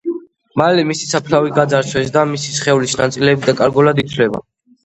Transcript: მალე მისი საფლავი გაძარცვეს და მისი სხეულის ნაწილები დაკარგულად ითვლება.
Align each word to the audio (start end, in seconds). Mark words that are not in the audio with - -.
მალე 0.61 0.85
მისი 0.91 1.09
საფლავი 1.11 1.53
გაძარცვეს 1.59 2.09
და 2.17 2.23
მისი 2.31 2.57
სხეულის 2.57 2.99
ნაწილები 3.03 3.49
დაკარგულად 3.51 4.05
ითვლება. 4.07 4.43